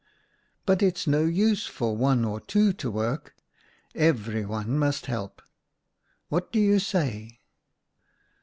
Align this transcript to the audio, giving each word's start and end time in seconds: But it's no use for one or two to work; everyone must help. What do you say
But 0.65 0.81
it's 0.81 1.05
no 1.05 1.25
use 1.25 1.67
for 1.67 1.95
one 1.95 2.25
or 2.25 2.39
two 2.41 2.73
to 2.73 2.89
work; 2.89 3.35
everyone 3.93 4.79
must 4.79 5.05
help. 5.05 5.43
What 6.31 6.51
do 6.51 6.59
you 6.59 6.79
say 6.79 7.39